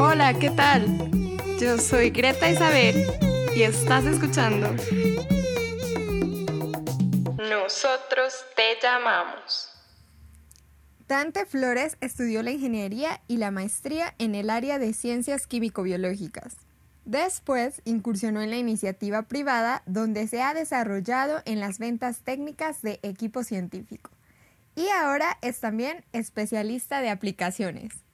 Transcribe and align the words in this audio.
Hola, 0.00 0.32
¿qué 0.38 0.50
tal? 0.50 0.86
Yo 1.58 1.76
soy 1.76 2.10
Greta 2.10 2.48
Isabel 2.48 3.04
y 3.56 3.62
estás 3.62 4.04
escuchando. 4.04 4.70
Nosotros 7.36 8.44
te 8.54 8.78
llamamos. 8.80 9.70
Dante 11.08 11.46
Flores 11.46 11.96
estudió 12.00 12.44
la 12.44 12.52
ingeniería 12.52 13.22
y 13.26 13.38
la 13.38 13.50
maestría 13.50 14.14
en 14.18 14.36
el 14.36 14.50
área 14.50 14.78
de 14.78 14.92
ciencias 14.92 15.48
químico-biológicas. 15.48 16.56
Después 17.04 17.82
incursionó 17.84 18.40
en 18.40 18.50
la 18.50 18.56
iniciativa 18.56 19.22
privada 19.22 19.82
donde 19.86 20.28
se 20.28 20.42
ha 20.42 20.54
desarrollado 20.54 21.42
en 21.44 21.58
las 21.58 21.80
ventas 21.80 22.20
técnicas 22.20 22.82
de 22.82 23.00
equipo 23.02 23.42
científico. 23.42 24.10
Y 24.76 24.86
ahora 24.90 25.38
es 25.42 25.58
también 25.58 26.04
especialista 26.12 27.00
de 27.00 27.10
aplicaciones. 27.10 28.07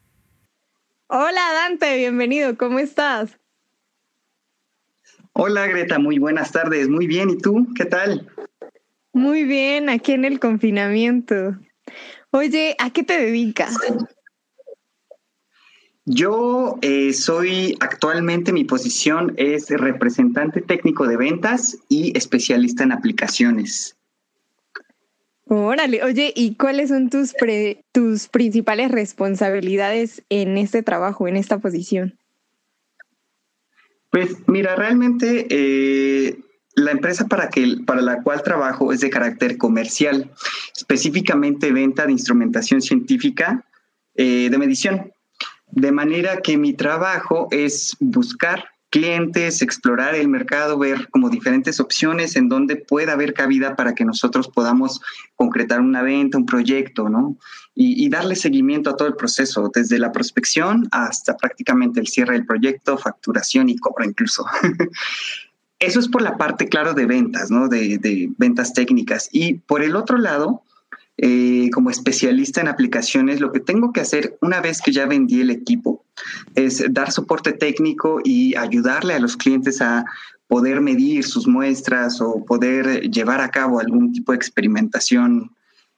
Hola 1.06 1.52
Dante, 1.52 1.98
bienvenido, 1.98 2.56
¿cómo 2.56 2.78
estás? 2.78 3.38
Hola 5.34 5.66
Greta, 5.66 5.98
muy 5.98 6.18
buenas 6.18 6.50
tardes, 6.50 6.88
muy 6.88 7.06
bien, 7.06 7.28
¿y 7.28 7.36
tú? 7.36 7.68
¿Qué 7.76 7.84
tal? 7.84 8.26
Muy 9.12 9.44
bien, 9.44 9.90
aquí 9.90 10.12
en 10.12 10.24
el 10.24 10.40
confinamiento. 10.40 11.56
Oye, 12.30 12.74
¿a 12.78 12.90
qué 12.90 13.02
te 13.02 13.18
dedicas? 13.18 13.76
Yo 16.06 16.78
eh, 16.80 17.12
soy 17.12 17.76
actualmente, 17.80 18.52
mi 18.52 18.64
posición 18.64 19.34
es 19.36 19.68
representante 19.68 20.62
técnico 20.62 21.06
de 21.06 21.18
ventas 21.18 21.76
y 21.88 22.16
especialista 22.16 22.82
en 22.82 22.92
aplicaciones. 22.92 23.93
Órale, 25.46 26.02
oye, 26.02 26.32
¿y 26.34 26.54
cuáles 26.54 26.88
son 26.88 27.10
tus, 27.10 27.34
tus 27.92 28.28
principales 28.28 28.90
responsabilidades 28.90 30.22
en 30.30 30.56
este 30.56 30.82
trabajo, 30.82 31.28
en 31.28 31.36
esta 31.36 31.58
posición? 31.58 32.18
Pues 34.10 34.36
mira, 34.46 34.74
realmente 34.74 35.46
eh, 35.50 36.38
la 36.76 36.92
empresa 36.92 37.26
para, 37.26 37.50
que, 37.50 37.78
para 37.84 38.00
la 38.00 38.22
cual 38.22 38.42
trabajo 38.42 38.92
es 38.92 39.00
de 39.00 39.10
carácter 39.10 39.58
comercial, 39.58 40.30
específicamente 40.74 41.72
venta 41.72 42.06
de 42.06 42.12
instrumentación 42.12 42.80
científica 42.80 43.64
eh, 44.14 44.48
de 44.50 44.58
medición. 44.58 45.12
De 45.70 45.92
manera 45.92 46.38
que 46.38 46.56
mi 46.56 46.72
trabajo 46.72 47.48
es 47.50 47.96
buscar 48.00 48.73
clientes, 48.94 49.60
explorar 49.60 50.14
el 50.14 50.28
mercado, 50.28 50.78
ver 50.78 51.08
como 51.10 51.28
diferentes 51.28 51.80
opciones 51.80 52.36
en 52.36 52.48
donde 52.48 52.76
pueda 52.76 53.14
haber 53.14 53.34
cabida 53.34 53.74
para 53.74 53.92
que 53.92 54.04
nosotros 54.04 54.46
podamos 54.46 55.00
concretar 55.34 55.80
una 55.80 56.02
venta, 56.02 56.38
un 56.38 56.46
proyecto, 56.46 57.08
¿no? 57.08 57.36
Y, 57.74 58.08
darle 58.08 58.36
seguimiento 58.36 58.90
a 58.90 58.96
todo 58.96 59.08
el 59.08 59.16
proceso, 59.16 59.68
desde 59.74 59.98
la 59.98 60.12
prospección 60.12 60.86
hasta 60.92 61.36
prácticamente 61.36 61.98
el 61.98 62.06
cierre 62.06 62.34
del 62.34 62.46
proyecto, 62.46 62.96
facturación 62.96 63.68
y 63.68 63.76
cobro 63.78 64.04
incluso. 64.04 64.46
Eso 65.80 65.98
es 65.98 66.06
por 66.06 66.22
la 66.22 66.36
parte, 66.36 66.68
claro, 66.68 66.94
de 66.94 67.06
ventas, 67.06 67.50
¿no? 67.50 67.66
De, 67.66 67.98
de 67.98 68.30
ventas 68.38 68.74
técnicas. 68.74 69.28
Y 69.32 69.54
por 69.54 69.82
el 69.82 69.96
otro 69.96 70.18
lado, 70.18 70.62
eh, 71.16 71.70
como 71.72 71.90
especialista 71.90 72.60
en 72.60 72.68
aplicaciones, 72.68 73.40
lo 73.40 73.52
que 73.52 73.60
tengo 73.60 73.92
que 73.92 74.00
hacer 74.00 74.36
una 74.40 74.60
vez 74.60 74.82
que 74.82 74.92
ya 74.92 75.06
vendí 75.06 75.40
el 75.40 75.50
equipo 75.50 76.04
es 76.54 76.84
dar 76.90 77.12
soporte 77.12 77.52
técnico 77.52 78.20
y 78.24 78.56
ayudarle 78.56 79.14
a 79.14 79.20
los 79.20 79.36
clientes 79.36 79.80
a 79.80 80.04
poder 80.48 80.80
medir 80.80 81.24
sus 81.24 81.46
muestras 81.46 82.20
o 82.20 82.44
poder 82.44 83.10
llevar 83.10 83.40
a 83.40 83.50
cabo 83.50 83.78
algún 83.78 84.12
tipo 84.12 84.32
de 84.32 84.36
experimentación 84.36 85.52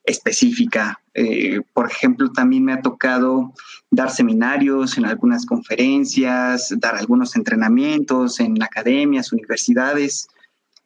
específica. 0.05 1.01
Eh, 1.15 1.63
por 1.73 1.91
ejemplo, 1.91 2.31
también 2.31 2.65
me 2.65 2.73
ha 2.73 2.83
tocado 2.83 3.53
dar 3.91 4.11
seminarios 4.11 4.99
en 4.99 5.07
algunas 5.07 5.47
conferencias, 5.47 6.75
dar 6.79 6.95
algunos 6.95 7.37
entrenamientos 7.37 8.39
en 8.41 8.63
academias, 8.63 9.33
universidades. 9.33 10.29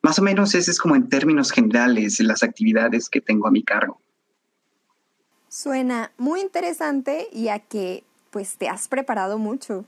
Más 0.02 0.18
o 0.18 0.22
menos 0.22 0.54
ese 0.54 0.70
es 0.70 0.78
como 0.78 0.96
en 0.96 1.08
términos 1.08 1.50
generales 1.50 2.20
las 2.20 2.42
actividades 2.42 3.10
que 3.10 3.20
tengo 3.20 3.46
a 3.46 3.50
mi 3.50 3.62
cargo. 3.62 4.00
Suena 5.50 6.12
muy 6.16 6.40
interesante 6.40 7.26
y 7.32 7.48
a 7.48 7.58
que 7.58 8.04
pues 8.30 8.56
te 8.56 8.68
has 8.68 8.86
preparado 8.86 9.36
mucho. 9.36 9.84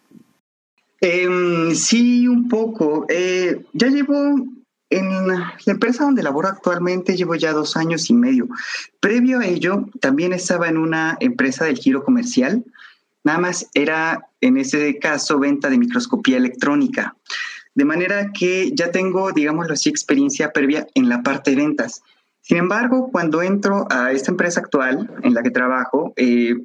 Em, 1.00 1.72
sí, 1.76 2.26
un 2.26 2.48
poco. 2.48 3.06
Eh, 3.08 3.64
ya 3.72 3.86
llevo 3.86 4.44
en 4.90 5.28
la 5.28 5.54
empresa 5.66 6.02
donde 6.02 6.24
laboro 6.24 6.48
actualmente, 6.48 7.16
llevo 7.16 7.36
ya 7.36 7.52
dos 7.52 7.76
años 7.76 8.10
y 8.10 8.14
medio. 8.14 8.48
Previo 8.98 9.38
a 9.38 9.46
ello, 9.46 9.88
también 10.00 10.32
estaba 10.32 10.68
en 10.68 10.78
una 10.78 11.16
empresa 11.20 11.64
del 11.64 11.78
giro 11.78 12.02
comercial. 12.02 12.64
Nada 13.22 13.38
más 13.38 13.68
era, 13.72 14.26
en 14.40 14.56
ese 14.56 14.98
caso, 14.98 15.38
venta 15.38 15.70
de 15.70 15.78
microscopía 15.78 16.38
electrónica. 16.38 17.14
De 17.76 17.84
manera 17.84 18.32
que 18.32 18.72
ya 18.74 18.90
tengo, 18.90 19.30
digámoslo 19.30 19.74
así, 19.74 19.88
experiencia 19.88 20.52
previa 20.52 20.88
en 20.94 21.08
la 21.08 21.22
parte 21.22 21.52
de 21.52 21.58
ventas. 21.58 22.02
Sin 22.42 22.56
embargo, 22.56 23.08
cuando 23.10 23.40
entro 23.40 23.86
a 23.88 24.10
esta 24.10 24.32
empresa 24.32 24.60
actual 24.60 25.08
en 25.22 25.32
la 25.32 25.44
que 25.44 25.50
trabajo, 25.50 26.12
eh, 26.16 26.56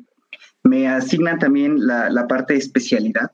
me 0.63 0.87
asignan 0.87 1.37
también 1.37 1.85
la, 1.85 2.27
parte 2.27 2.53
de 2.53 2.59
especialidad. 2.59 3.31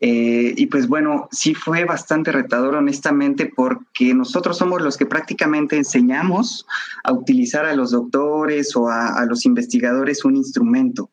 Eh, 0.00 0.54
y 0.56 0.66
pues 0.66 0.86
bueno, 0.86 1.28
sí 1.32 1.54
fue 1.54 1.84
bastante 1.84 2.30
retador, 2.30 2.76
honestamente, 2.76 3.52
porque 3.54 4.14
nosotros 4.14 4.56
somos 4.56 4.80
los 4.80 4.96
que 4.96 5.06
prácticamente 5.06 5.76
enseñamos 5.76 6.64
a 7.02 7.12
utilizar 7.12 7.66
a 7.66 7.74
los 7.74 7.90
doctores 7.90 8.76
o 8.76 8.88
a, 8.88 9.18
a 9.18 9.26
los 9.26 9.44
investigadores 9.44 10.24
un 10.24 10.36
instrumento. 10.36 11.10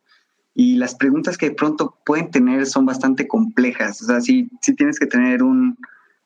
Y 0.53 0.77
las 0.77 0.93
preguntas 0.93 1.39
que 1.39 1.49
de 1.49 1.55
pronto 1.55 1.97
pueden 2.05 2.29
tener 2.29 2.67
son 2.67 2.85
bastante 2.85 3.27
complejas. 3.27 3.99
O 4.03 4.05
sea, 4.05 4.21
sí, 4.21 4.47
sí 4.61 4.75
tienes 4.75 4.99
que 4.99 5.07
tener 5.07 5.41
un, 5.41 5.75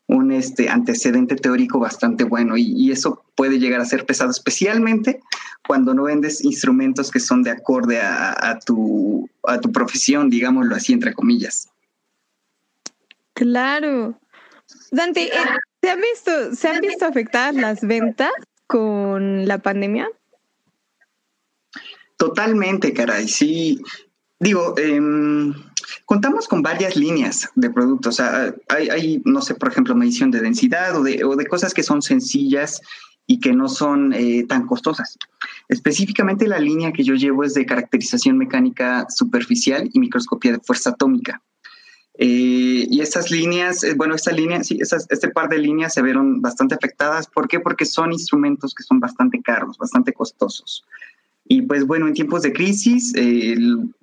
un 0.09 0.31
este, 0.31 0.69
antecedente 0.69 1.35
teórico 1.35 1.79
bastante 1.79 2.23
bueno 2.23 2.57
y, 2.57 2.91
eso 2.91 3.23
puede 3.35 3.59
llegar 3.59 3.79
a 3.79 3.85
ser 3.85 4.07
pesado, 4.07 4.31
especialmente 4.31 5.21
cuando 5.67 5.93
no 5.93 6.03
vendes 6.03 6.43
instrumentos 6.43 7.11
que 7.11 7.19
son 7.19 7.43
de 7.43 7.51
acorde 7.51 8.01
a, 8.01 8.57
tu, 8.65 9.29
a 9.43 9.59
tu 9.59 9.71
profesión, 9.71 10.31
digámoslo 10.31 10.75
así, 10.75 10.93
entre 10.93 11.13
comillas. 11.13 11.69
Claro. 13.33 14.19
Dante, 14.89 15.27
eh, 15.27 15.31
¿se, 15.79 15.89
han 15.91 16.01
visto, 16.01 16.55
¿se 16.55 16.67
han 16.67 16.81
visto 16.81 17.05
afectadas 17.05 17.53
las 17.53 17.81
ventas 17.81 18.31
con 18.65 19.47
la 19.47 19.59
pandemia? 19.59 20.09
Totalmente, 22.17 22.93
caray. 22.93 23.27
Sí, 23.27 23.79
digo, 24.39 24.73
eh, 24.75 24.99
Contamos 26.05 26.47
con 26.47 26.61
varias 26.61 26.95
líneas 26.95 27.49
de 27.55 27.69
productos. 27.69 28.19
hay, 28.19 29.21
no 29.25 29.41
sé, 29.41 29.55
por 29.55 29.69
ejemplo, 29.69 29.95
medición 29.95 30.31
de 30.31 30.41
densidad 30.41 30.95
o 30.95 31.03
de, 31.03 31.23
o 31.23 31.35
de 31.35 31.45
cosas 31.47 31.73
que 31.73 31.83
son 31.83 32.01
sencillas 32.01 32.81
y 33.29 33.39
que 33.39 33.53
no 33.53 33.69
son 33.69 34.11
eh, 34.13 34.43
tan 34.47 34.65
costosas. 34.65 35.17
Específicamente 35.67 36.47
la 36.47 36.57
línea 36.57 36.91
que 36.91 37.03
yo 37.03 37.13
llevo 37.13 37.43
es 37.43 37.53
de 37.53 37.65
caracterización 37.65 38.39
mecánica 38.39 39.05
superficial 39.09 39.87
y 39.93 39.99
microscopía 39.99 40.53
de 40.53 40.59
fuerza 40.59 40.89
atómica. 40.89 41.39
Eh, 42.17 42.87
y 42.89 42.99
estas 43.01 43.29
líneas, 43.29 43.83
eh, 43.83 43.93
bueno, 43.95 44.15
esta 44.15 44.31
línea, 44.31 44.63
sí, 44.63 44.79
este 44.81 45.29
par 45.29 45.47
de 45.47 45.59
líneas 45.59 45.93
se 45.93 46.01
vieron 46.01 46.41
bastante 46.41 46.73
afectadas. 46.73 47.27
¿Por 47.27 47.47
qué? 47.47 47.59
Porque 47.59 47.85
son 47.85 48.11
instrumentos 48.11 48.73
que 48.73 48.83
son 48.83 48.99
bastante 48.99 49.41
caros, 49.43 49.77
bastante 49.77 50.11
costosos. 50.11 50.83
Y 51.51 51.63
pues 51.63 51.85
bueno, 51.87 52.07
en 52.07 52.13
tiempos 52.13 52.43
de 52.43 52.53
crisis, 52.53 53.11
eh, 53.15 53.55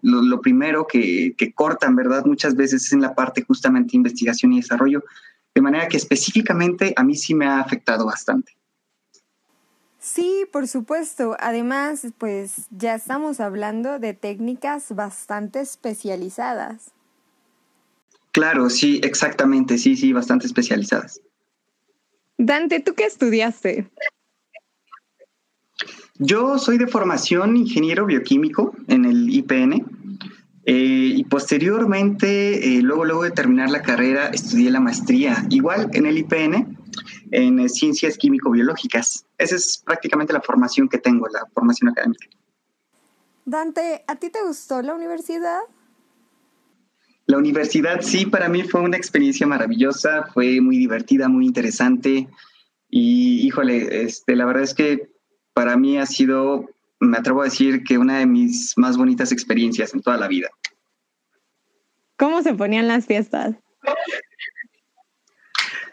lo, 0.02 0.40
primero 0.40 0.84
que, 0.84 1.32
que 1.38 1.52
cortan, 1.52 1.94
¿verdad? 1.94 2.24
Muchas 2.26 2.56
veces 2.56 2.84
es 2.84 2.92
en 2.92 3.00
la 3.00 3.14
parte 3.14 3.44
justamente 3.44 3.92
de 3.92 3.98
investigación 3.98 4.52
y 4.52 4.56
desarrollo, 4.56 5.04
de 5.54 5.62
manera 5.62 5.86
que 5.86 5.96
específicamente 5.96 6.92
a 6.96 7.04
mí 7.04 7.14
sí 7.14 7.34
me 7.34 7.46
ha 7.46 7.60
afectado 7.60 8.04
bastante. 8.04 8.56
Sí, 10.00 10.44
por 10.52 10.66
supuesto. 10.66 11.36
Además, 11.38 12.08
pues 12.18 12.66
ya 12.70 12.96
estamos 12.96 13.38
hablando 13.38 14.00
de 14.00 14.12
técnicas 14.12 14.92
bastante 14.94 15.60
especializadas. 15.60 16.90
Claro, 18.32 18.70
sí, 18.70 19.00
exactamente, 19.04 19.78
sí, 19.78 19.96
sí, 19.96 20.12
bastante 20.12 20.46
especializadas. 20.46 21.20
Dante, 22.38 22.80
¿tú 22.80 22.94
qué 22.94 23.04
estudiaste? 23.04 23.88
Yo 26.18 26.58
soy 26.58 26.78
de 26.78 26.86
formación 26.86 27.56
ingeniero 27.56 28.06
bioquímico 28.06 28.74
en 28.88 29.04
el 29.04 29.28
IPN 29.28 29.84
eh, 30.64 31.12
y 31.14 31.24
posteriormente, 31.24 32.76
eh, 32.76 32.82
luego, 32.82 33.04
luego 33.04 33.22
de 33.22 33.30
terminar 33.30 33.70
la 33.70 33.82
carrera, 33.82 34.28
estudié 34.28 34.70
la 34.70 34.80
maestría, 34.80 35.46
igual 35.50 35.90
en 35.92 36.06
el 36.06 36.18
IPN, 36.18 36.78
en 37.30 37.68
ciencias 37.68 38.16
químico-biológicas. 38.16 39.26
Esa 39.38 39.56
es 39.56 39.82
prácticamente 39.84 40.32
la 40.32 40.40
formación 40.40 40.88
que 40.88 40.98
tengo, 40.98 41.28
la 41.28 41.44
formación 41.52 41.90
académica. 41.90 42.26
Dante, 43.44 44.02
¿a 44.08 44.16
ti 44.16 44.30
te 44.30 44.42
gustó 44.42 44.82
la 44.82 44.94
universidad? 44.94 45.60
La 47.26 47.38
universidad 47.38 48.00
sí, 48.00 48.24
para 48.26 48.48
mí 48.48 48.62
fue 48.62 48.80
una 48.80 48.96
experiencia 48.96 49.46
maravillosa, 49.46 50.28
fue 50.32 50.60
muy 50.60 50.78
divertida, 50.78 51.28
muy 51.28 51.44
interesante 51.44 52.28
y 52.88 53.46
híjole, 53.46 54.04
este, 54.04 54.34
la 54.34 54.46
verdad 54.46 54.62
es 54.62 54.74
que 54.74 55.15
para 55.56 55.78
mí 55.78 55.96
ha 55.96 56.04
sido, 56.04 56.68
me 57.00 57.16
atrevo 57.16 57.40
a 57.40 57.44
decir 57.44 57.82
que 57.82 57.96
una 57.96 58.18
de 58.18 58.26
mis 58.26 58.74
más 58.76 58.98
bonitas 58.98 59.32
experiencias 59.32 59.94
en 59.94 60.02
toda 60.02 60.18
la 60.18 60.28
vida. 60.28 60.50
¿Cómo 62.18 62.42
se 62.42 62.52
ponían 62.52 62.88
las 62.88 63.06
fiestas? 63.06 63.54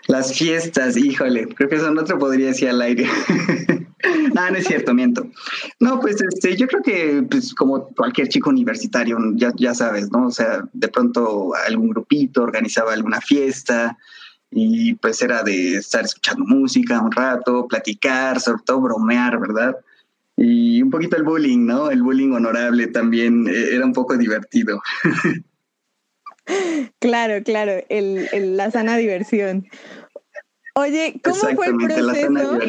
Las 0.07 0.37
fiestas, 0.37 0.97
híjole, 0.97 1.47
creo 1.47 1.69
que 1.69 1.75
eso 1.77 1.91
no 1.91 2.03
te 2.03 2.13
podría 2.15 2.47
decir 2.47 2.67
al 2.67 2.81
aire. 2.81 3.07
no, 4.35 4.51
no 4.51 4.57
es 4.57 4.67
cierto, 4.67 4.93
miento. 4.93 5.31
No, 5.79 6.01
pues 6.01 6.21
este, 6.21 6.57
yo 6.57 6.67
creo 6.67 6.81
que 6.81 7.23
pues, 7.31 7.53
como 7.53 7.87
cualquier 7.95 8.27
chico 8.27 8.49
universitario, 8.49 9.17
ya, 9.35 9.53
ya 9.55 9.73
sabes, 9.73 10.11
¿no? 10.11 10.27
O 10.27 10.31
sea, 10.31 10.61
de 10.73 10.89
pronto 10.89 11.53
algún 11.65 11.87
grupito 11.87 12.43
organizaba 12.43 12.91
alguna 12.91 13.21
fiesta 13.21 13.97
y 14.55 14.95
pues 14.95 15.21
era 15.21 15.43
de 15.43 15.77
estar 15.77 16.03
escuchando 16.03 16.45
música 16.45 17.01
un 17.01 17.11
rato, 17.11 17.67
platicar, 17.67 18.39
sobre 18.39 18.63
todo 18.63 18.81
bromear, 18.81 19.39
¿verdad? 19.39 19.77
Y 20.35 20.81
un 20.81 20.89
poquito 20.89 21.15
el 21.15 21.23
bullying, 21.23 21.65
¿no? 21.65 21.91
El 21.91 22.01
bullying 22.01 22.31
honorable 22.31 22.87
también 22.87 23.47
eh, 23.47 23.75
era 23.75 23.85
un 23.85 23.93
poco 23.93 24.17
divertido. 24.17 24.81
Claro, 26.99 27.41
claro, 27.43 27.85
el, 27.87 28.57
la 28.57 28.69
sana 28.69 28.97
diversión. 28.97 29.65
Oye, 30.75 31.21
¿cómo 31.23 31.35
fue 31.35 31.67
el 31.67 31.77
proceso? 31.77 32.59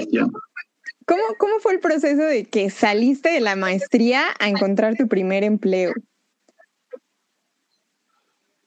¿Cómo, 1.06 1.22
¿Cómo 1.38 1.58
fue 1.58 1.72
el 1.72 1.80
proceso 1.80 2.22
de 2.22 2.44
que 2.44 2.70
saliste 2.70 3.30
de 3.30 3.40
la 3.40 3.56
maestría 3.56 4.26
a 4.38 4.48
encontrar 4.48 4.96
tu 4.96 5.08
primer 5.08 5.42
empleo? 5.42 5.92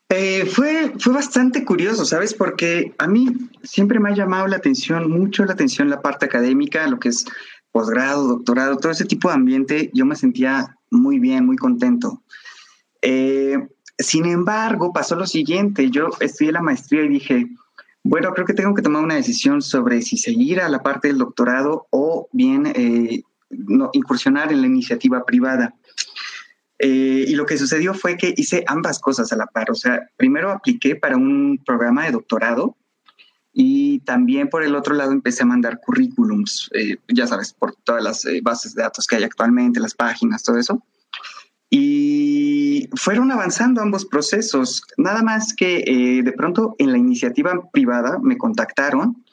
Eh, 0.10 0.46
fue, 0.46 0.94
fue 1.00 1.14
bastante 1.14 1.66
curioso, 1.66 2.06
¿sabes? 2.06 2.34
Porque 2.34 2.94
a 2.98 3.08
mí 3.08 3.28
siempre 3.64 4.00
me 4.00 4.10
ha 4.10 4.16
llamado 4.16 4.48
la 4.48 4.56
atención, 4.56 5.12
mucho 5.12 5.44
la 5.44 5.54
atención 5.54 5.90
la 5.90 6.02
parte 6.02 6.26
académica, 6.26 6.88
lo 6.88 7.00
que 7.00 7.10
es 7.10 7.26
posgrado, 7.72 8.28
doctorado, 8.28 8.78
todo 8.78 8.92
ese 8.92 9.06
tipo 9.06 9.28
de 9.28 9.36
ambiente, 9.36 9.92
yo 9.94 10.06
me 10.06 10.16
sentía 10.16 10.78
muy 10.90 11.20
bien, 11.20 11.46
muy 11.46 11.58
contento. 11.58 12.24
Eh, 13.02 13.58
sin 14.00 14.26
embargo, 14.26 14.94
pasó 14.94 15.16
lo 15.16 15.26
siguiente, 15.26 15.90
yo 15.90 16.10
estudié 16.20 16.52
la 16.54 16.62
maestría 16.62 17.04
y 17.04 17.10
dije, 17.10 17.48
bueno, 18.04 18.32
creo 18.32 18.46
que 18.46 18.54
tengo 18.54 18.74
que 18.74 18.82
tomar 18.82 19.04
una 19.04 19.16
decisión 19.16 19.62
sobre 19.62 20.02
si 20.02 20.18
seguir 20.18 20.62
a 20.62 20.70
la 20.70 20.82
parte 20.82 21.10
del 21.10 21.18
doctorado 21.18 21.88
o 21.90 22.30
bien 22.32 22.72
eh, 22.74 23.24
no, 23.50 23.90
incursionar 23.94 24.52
en 24.52 24.62
la 24.62 24.68
iniciativa 24.68 25.26
privada. 25.26 25.76
Eh, 26.80 27.26
y 27.28 27.36
lo 27.36 27.46
que 27.46 27.58
sucedió 27.58 27.94
fue 27.94 28.18
que 28.18 28.34
hice 28.38 28.64
ambas 28.68 29.00
cosas 29.00 29.32
a 29.32 29.36
la 29.36 29.48
par. 29.48 29.72
O 29.72 29.76
sea, 29.76 30.10
primero 30.16 30.52
apliqué 30.52 30.96
para 30.96 31.18
un 31.18 31.62
programa 31.66 32.06
de 32.06 32.12
doctorado 32.12 32.78
y 33.54 34.00
también 34.00 34.50
por 34.50 34.64
el 34.64 34.76
otro 34.76 34.94
lado 34.94 35.12
empecé 35.12 35.44
a 35.44 35.48
mandar 35.48 35.80
currículums, 35.80 36.70
eh, 36.74 36.98
ya 37.08 37.26
sabes, 37.26 37.54
por 37.54 37.76
todas 37.76 38.04
las 38.04 38.28
bases 38.44 38.76
de 38.76 38.84
datos 38.84 39.08
que 39.08 39.16
hay 39.16 39.24
actualmente, 39.24 39.80
las 39.80 39.96
páginas, 39.96 40.44
todo 40.44 40.60
eso. 40.60 40.84
Y 41.70 42.90
fueron 42.96 43.32
avanzando 43.32 43.82
ambos 43.82 44.06
procesos, 44.06 44.84
nada 44.98 45.22
más 45.22 45.54
que 45.54 45.84
eh, 45.86 46.24
de 46.24 46.32
pronto 46.32 46.76
en 46.78 46.92
la 46.92 46.98
iniciativa 46.98 47.70
privada 47.72 48.20
me 48.22 48.38
contactaron 48.38 49.26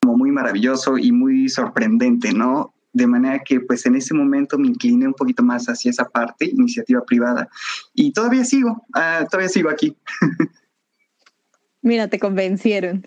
como 0.00 0.16
muy 0.16 0.30
maravilloso 0.30 0.98
y 0.98 1.10
muy 1.12 1.48
sorprendente, 1.48 2.32
¿no? 2.32 2.74
De 2.92 3.06
manera 3.06 3.40
que 3.44 3.60
pues 3.60 3.86
en 3.86 3.96
ese 3.96 4.14
momento 4.14 4.58
me 4.58 4.68
incliné 4.68 5.06
un 5.06 5.14
poquito 5.14 5.42
más 5.42 5.66
hacia 5.66 5.90
esa 5.90 6.08
parte, 6.08 6.46
iniciativa 6.46 7.04
privada, 7.04 7.48
y 7.94 8.12
todavía 8.12 8.44
sigo, 8.44 8.84
ah, 8.94 9.26
todavía 9.30 9.48
sigo 9.48 9.70
aquí. 9.70 9.96
Mira, 11.82 12.08
te 12.08 12.18
convencieron. 12.18 13.06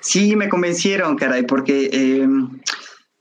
Sí, 0.00 0.36
me 0.36 0.48
convencieron, 0.48 1.16
caray, 1.16 1.44
porque 1.44 1.90
em, 1.92 2.60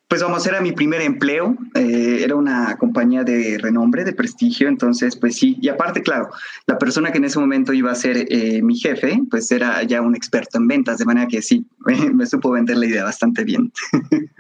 pues 0.07 0.21
vamos, 0.21 0.47
era 0.47 0.61
mi 0.61 0.71
primer 0.71 1.01
empleo, 1.01 1.57
eh, 1.75 2.19
era 2.23 2.35
una 2.35 2.77
compañía 2.77 3.23
de 3.23 3.57
renombre, 3.57 4.05
de 4.05 4.13
prestigio, 4.13 4.69
entonces 4.69 5.17
pues 5.17 5.35
sí, 5.35 5.57
y 5.61 5.67
aparte, 5.67 6.01
claro, 6.01 6.29
la 6.65 6.77
persona 6.77 7.11
que 7.11 7.17
en 7.17 7.25
ese 7.25 7.39
momento 7.39 7.73
iba 7.73 7.91
a 7.91 7.95
ser 7.95 8.25
eh, 8.29 8.61
mi 8.61 8.77
jefe, 8.77 9.21
pues 9.29 9.51
era 9.51 9.83
ya 9.83 10.01
un 10.01 10.15
experto 10.15 10.57
en 10.57 10.67
ventas, 10.67 10.97
de 10.97 11.05
manera 11.05 11.27
que 11.27 11.41
sí, 11.41 11.65
me, 12.13 12.25
supo 12.25 12.51
vender 12.51 12.77
la 12.77 12.85
idea 12.85 13.03
bastante 13.03 13.43
bien. 13.43 13.71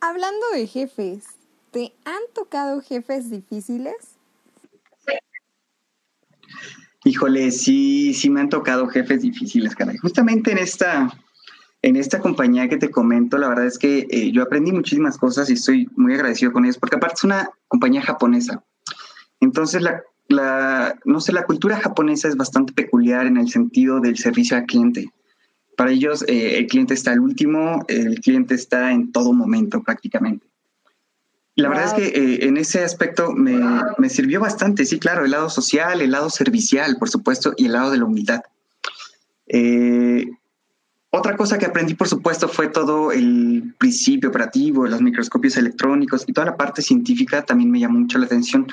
Hablando 0.00 0.46
de 0.54 0.66
jefes, 0.66 1.24
¿te 1.70 1.92
han 2.04 2.22
tocado 2.34 2.80
jefes 2.80 3.30
difíciles? 3.30 3.94
Híjole, 7.04 7.50
sí, 7.50 8.12
sí 8.14 8.28
me 8.28 8.40
han 8.40 8.48
tocado 8.48 8.86
jefes 8.88 9.22
difíciles, 9.22 9.74
caray. 9.74 9.96
Justamente 9.98 10.52
en 10.52 10.58
esta 10.58 11.10
en 11.82 11.96
esta 11.96 12.20
compañía 12.20 12.68
que 12.68 12.76
te 12.76 12.90
comento, 12.90 13.38
la 13.38 13.48
verdad 13.48 13.66
es 13.66 13.78
que 13.78 14.06
eh, 14.10 14.32
yo 14.32 14.42
aprendí 14.42 14.70
muchísimas 14.70 15.16
cosas 15.16 15.48
y 15.48 15.54
estoy 15.54 15.88
muy 15.96 16.12
agradecido 16.14 16.52
con 16.52 16.64
ellos, 16.64 16.76
porque 16.76 16.96
aparte 16.96 17.14
es 17.16 17.24
una 17.24 17.50
compañía 17.68 18.02
japonesa. 18.02 18.62
Entonces, 19.40 19.82
la, 20.28 20.98
no 21.06 21.20
sé, 21.20 21.32
la 21.32 21.44
cultura 21.44 21.80
japonesa 21.80 22.28
es 22.28 22.36
bastante 22.36 22.74
peculiar 22.74 23.26
en 23.26 23.38
el 23.38 23.48
sentido 23.48 24.00
del 24.00 24.18
servicio 24.18 24.58
al 24.58 24.66
cliente. 24.66 25.10
Para 25.80 25.92
ellos, 25.92 26.26
eh, 26.28 26.58
el 26.58 26.66
cliente 26.66 26.92
está 26.92 27.12
al 27.12 27.20
último, 27.20 27.86
el 27.88 28.20
cliente 28.20 28.54
está 28.54 28.92
en 28.92 29.12
todo 29.12 29.32
momento 29.32 29.82
prácticamente. 29.82 30.46
La 31.54 31.70
verdad 31.70 31.86
es 31.86 31.94
que 31.94 32.08
eh, 32.08 32.46
en 32.46 32.58
ese 32.58 32.84
aspecto 32.84 33.32
me, 33.32 33.58
me, 33.96 34.10
sirvió 34.10 34.40
bastante, 34.40 34.84
sí, 34.84 34.98
claro, 34.98 35.24
el 35.24 35.30
lado 35.30 35.48
social, 35.48 36.02
el 36.02 36.10
lado 36.10 36.28
servicial, 36.28 36.98
por 36.98 37.08
supuesto, 37.08 37.54
y 37.56 37.64
el 37.64 37.72
lado 37.72 37.92
de 37.92 37.96
la 37.96 38.04
humildad. 38.04 38.42
Eh, 39.46 40.26
otra 41.08 41.34
cosa 41.34 41.56
que 41.56 41.64
aprendí, 41.64 41.94
por 41.94 42.08
supuesto, 42.08 42.46
fue 42.46 42.68
todo 42.68 43.10
el 43.10 43.74
principio 43.78 44.28
operativo, 44.28 44.86
los 44.86 45.00
microscopios 45.00 45.56
electrónicos 45.56 46.24
y 46.26 46.34
toda 46.34 46.48
la 46.48 46.58
parte 46.58 46.82
científica 46.82 47.46
también 47.46 47.70
me 47.70 47.80
llamó 47.80 48.00
mucho 48.00 48.18
la 48.18 48.26
atención. 48.26 48.66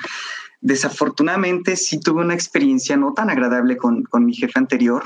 Desafortunadamente, 0.60 1.74
sí 1.74 2.00
tuve 2.00 2.20
una 2.20 2.34
experiencia 2.34 2.98
no 2.98 3.14
tan 3.14 3.30
agradable 3.30 3.78
con, 3.78 4.06
mi 4.20 4.34
jefe 4.34 4.58
anterior. 4.58 5.04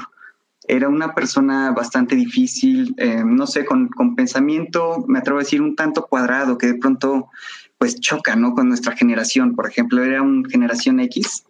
Era 0.69 0.89
una 0.89 1.15
persona 1.15 1.73
bastante 1.73 2.15
difícil, 2.15 2.95
eh, 2.99 3.23
no 3.25 3.47
sé, 3.47 3.65
con, 3.65 3.91
pensamiento, 4.17 5.05
me 5.09 5.19
atrevo 5.19 5.39
a 5.39 5.43
decir, 5.43 5.61
un 5.61 5.77
tanto 5.77 6.07
cuadrado, 6.07 6.59
que 6.59 6.69
de 6.69 6.75
pronto 6.75 7.29
pues 7.79 7.99
choca, 7.99 8.37
¿no? 8.37 8.55
Con 8.55 8.69
nuestra 8.69 8.97
generación, 8.97 9.57
por 9.57 9.69
ejemplo, 9.69 10.05
era 10.05 10.23
una 10.23 10.49
generación 10.49 11.01
X 11.01 11.45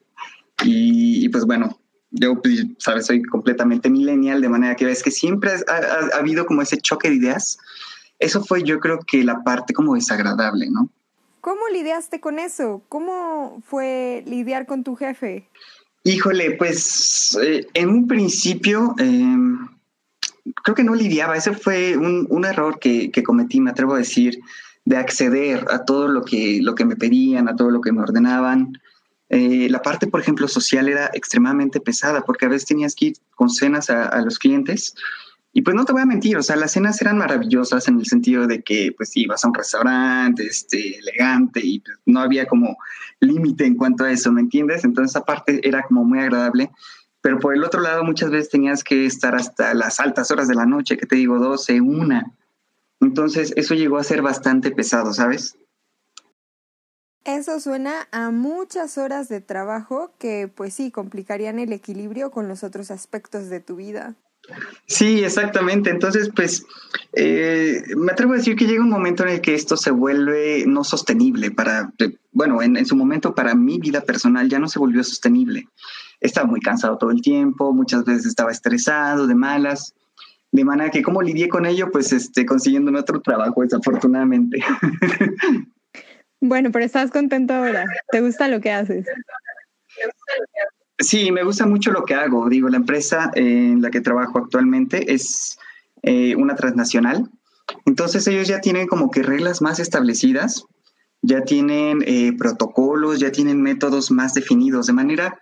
y 0.64 1.28
pues 1.28 1.44
bueno, 1.44 1.78
yo, 2.12 2.40
pues, 2.40 2.66
sabes, 2.78 3.06
soy 3.06 3.22
completamente 3.22 3.88
millennial, 3.88 4.42
de 4.42 4.48
manera 4.48 4.76
que 4.76 4.84
ves 4.84 5.02
que 5.02 5.10
siempre 5.10 5.50
ha, 5.66 6.16
habido 6.16 6.44
como 6.46 6.62
ese 6.62 6.76
choque 6.76 7.08
de 7.08 7.16
ideas. 7.16 7.58
Eso 8.18 8.44
fue 8.44 8.62
yo 8.62 8.78
creo 8.80 9.00
que 9.00 9.24
la 9.24 9.42
parte 9.42 9.72
como 9.72 9.94
desagradable, 9.94 10.68
¿no? 10.70 10.90
¿Cómo 11.40 11.62
lidiaste 11.72 12.20
con 12.20 12.38
eso? 12.38 12.82
¿Cómo 12.88 13.62
fue 13.64 14.22
lidiar 14.26 14.66
con 14.66 14.84
tu 14.84 14.94
jefe? 14.94 15.48
Híjole, 16.04 16.52
pues 16.52 17.38
eh, 17.42 17.66
en 17.74 17.88
un 17.88 18.08
principio 18.08 18.94
em, 18.98 19.68
creo 20.62 20.74
que 20.74 20.84
no 20.84 20.94
lidiaba. 20.94 21.36
Ese 21.36 21.52
fue 21.52 21.96
un, 21.96 22.44
error 22.44 22.78
que, 22.78 23.10
que, 23.10 23.22
cometí, 23.22 23.60
me 23.60 23.70
atrevo 23.70 23.94
a 23.94 23.98
decir, 23.98 24.40
de 24.84 24.96
acceder 24.96 25.64
a 25.70 25.84
todo 25.84 26.08
lo 26.08 26.24
que, 26.24 26.58
lo 26.60 26.74
que 26.74 26.84
me 26.84 26.96
pedían, 26.96 27.48
a 27.48 27.56
todo 27.56 27.70
lo 27.70 27.80
que 27.80 27.92
me 27.92 28.02
ordenaban. 28.02 28.78
Eh, 29.28 29.68
la 29.70 29.80
parte, 29.80 30.06
por 30.06 30.20
ejemplo, 30.20 30.48
social 30.48 30.88
era 30.88 31.10
extremadamente 31.14 31.80
pesada 31.80 32.22
porque 32.22 32.46
a 32.46 32.48
veces 32.48 32.66
tenías 32.66 32.94
que 32.94 33.06
ir 33.06 33.16
con 33.34 33.48
cenas 33.48 33.88
a, 33.88 34.20
los 34.20 34.38
clientes. 34.38 34.94
Y 35.54 35.62
pues 35.62 35.76
no 35.76 35.84
te 35.84 35.92
voy 35.92 36.00
a 36.00 36.06
mentir, 36.06 36.38
o 36.38 36.42
sea, 36.42 36.56
las 36.56 36.72
cenas 36.72 37.00
eran 37.02 37.18
maravillosas 37.18 37.86
en 37.86 37.98
el 37.98 38.06
sentido 38.06 38.46
de 38.46 38.62
que 38.62 38.94
pues 38.96 39.14
ibas 39.16 39.44
a 39.44 39.48
un 39.48 39.54
restaurante 39.54 40.46
este, 40.46 40.98
elegante 40.98 41.60
y 41.62 41.80
pues, 41.80 41.98
no 42.06 42.20
había 42.20 42.46
como 42.46 42.78
límite 43.20 43.66
en 43.66 43.76
cuanto 43.76 44.04
a 44.04 44.10
eso, 44.10 44.32
¿me 44.32 44.40
entiendes? 44.40 44.84
Entonces 44.84 45.12
esa 45.12 45.26
parte 45.26 45.60
era 45.66 45.82
como 45.82 46.04
muy 46.04 46.20
agradable. 46.20 46.70
Pero 47.20 47.38
por 47.38 47.54
el 47.54 47.62
otro 47.62 47.80
lado, 47.80 48.02
muchas 48.02 48.30
veces 48.30 48.48
tenías 48.48 48.82
que 48.82 49.06
estar 49.06 49.34
hasta 49.36 49.74
las 49.74 50.00
altas 50.00 50.30
horas 50.30 50.48
de 50.48 50.56
la 50.56 50.66
noche, 50.66 50.96
que 50.96 51.06
te 51.06 51.16
digo, 51.16 51.38
12, 51.38 51.80
una. 51.80 52.32
Entonces 53.00 53.52
eso 53.56 53.74
llegó 53.74 53.98
a 53.98 54.04
ser 54.04 54.22
bastante 54.22 54.70
pesado, 54.70 55.12
¿sabes? 55.12 55.56
Eso 57.24 57.60
suena 57.60 58.08
a 58.10 58.30
muchas 58.30 58.98
horas 58.98 59.28
de 59.28 59.40
trabajo 59.40 60.12
que 60.18 60.48
pues 60.52 60.74
sí, 60.74 60.90
complicarían 60.90 61.60
el 61.60 61.72
equilibrio 61.72 62.32
con 62.32 62.48
los 62.48 62.64
otros 62.64 62.90
aspectos 62.90 63.48
de 63.48 63.60
tu 63.60 63.76
vida. 63.76 64.16
Sí, 64.86 65.24
exactamente. 65.24 65.90
Entonces, 65.90 66.30
pues, 66.34 66.64
eh, 67.14 67.82
me 67.96 68.12
atrevo 68.12 68.32
a 68.32 68.36
decir 68.36 68.56
que 68.56 68.66
llega 68.66 68.82
un 68.82 68.90
momento 68.90 69.22
en 69.22 69.30
el 69.30 69.40
que 69.40 69.54
esto 69.54 69.76
se 69.76 69.90
vuelve 69.90 70.64
no 70.66 70.84
sostenible 70.84 71.50
para, 71.50 71.92
eh, 71.98 72.16
bueno, 72.32 72.62
en, 72.62 72.76
en, 72.76 72.86
su 72.86 72.96
momento 72.96 73.34
para 73.34 73.54
mi 73.54 73.78
vida 73.78 74.00
personal 74.02 74.48
ya 74.48 74.58
no 74.58 74.68
se 74.68 74.78
volvió 74.78 75.02
sostenible. 75.04 75.68
Estaba 76.20 76.46
muy 76.46 76.60
cansado 76.60 76.98
todo 76.98 77.10
el 77.10 77.22
tiempo, 77.22 77.72
muchas 77.72 78.04
veces 78.04 78.26
estaba 78.26 78.50
estresado, 78.50 79.26
de 79.26 79.34
malas, 79.34 79.94
de 80.50 80.64
manera 80.64 80.90
que 80.90 81.02
cómo 81.02 81.22
lidié 81.22 81.48
con 81.48 81.64
ello, 81.64 81.90
pues, 81.90 82.12
este, 82.12 82.44
consiguiendo 82.44 82.96
otro 82.98 83.20
trabajo, 83.20 83.62
desafortunadamente. 83.62 84.62
Bueno, 86.44 86.72
pero 86.72 86.84
estás 86.84 87.12
contento 87.12 87.54
ahora. 87.54 87.86
¿Te 88.10 88.20
gusta 88.20 88.48
lo 88.48 88.60
que 88.60 88.72
haces? 88.72 89.06
Sí, 90.98 91.32
me 91.32 91.42
gusta 91.42 91.66
mucho 91.66 91.90
lo 91.90 92.04
que 92.04 92.14
hago. 92.14 92.48
Digo, 92.48 92.68
la 92.68 92.76
empresa 92.76 93.30
en 93.34 93.82
la 93.82 93.90
que 93.90 94.00
trabajo 94.00 94.38
actualmente 94.38 95.12
es 95.12 95.58
eh, 96.02 96.36
una 96.36 96.54
transnacional. 96.54 97.30
Entonces 97.86 98.26
ellos 98.26 98.48
ya 98.48 98.60
tienen 98.60 98.86
como 98.86 99.10
que 99.10 99.22
reglas 99.22 99.62
más 99.62 99.78
establecidas, 99.78 100.64
ya 101.22 101.42
tienen 101.42 102.02
eh, 102.06 102.32
protocolos, 102.36 103.20
ya 103.20 103.32
tienen 103.32 103.62
métodos 103.62 104.10
más 104.10 104.34
definidos, 104.34 104.86
de 104.86 104.92
manera 104.92 105.40